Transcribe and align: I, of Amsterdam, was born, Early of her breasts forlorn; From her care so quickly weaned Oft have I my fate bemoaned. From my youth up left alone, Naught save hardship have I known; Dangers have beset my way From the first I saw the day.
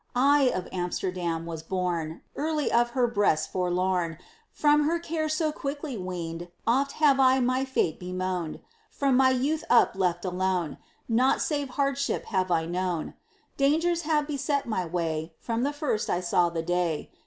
I, 0.15 0.49
of 0.49 0.67
Amsterdam, 0.71 1.45
was 1.45 1.61
born, 1.61 2.21
Early 2.35 2.71
of 2.71 2.89
her 2.97 3.05
breasts 3.05 3.45
forlorn; 3.45 4.17
From 4.51 4.85
her 4.85 4.97
care 4.97 5.29
so 5.29 5.51
quickly 5.51 5.95
weaned 5.95 6.47
Oft 6.65 6.93
have 6.93 7.19
I 7.19 7.39
my 7.39 7.65
fate 7.65 7.99
bemoaned. 7.99 8.61
From 8.89 9.15
my 9.15 9.29
youth 9.29 9.63
up 9.69 9.95
left 9.95 10.25
alone, 10.25 10.79
Naught 11.07 11.39
save 11.39 11.69
hardship 11.77 12.25
have 12.33 12.49
I 12.49 12.65
known; 12.65 13.13
Dangers 13.57 14.01
have 14.01 14.25
beset 14.25 14.65
my 14.65 14.87
way 14.87 15.35
From 15.37 15.61
the 15.61 15.71
first 15.71 16.09
I 16.09 16.19
saw 16.19 16.49
the 16.49 16.63
day. 16.63 17.11